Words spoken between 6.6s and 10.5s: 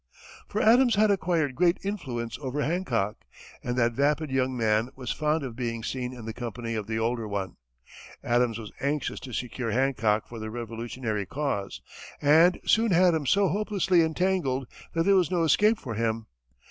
of the older one. Adams was anxious to secure Hancock for the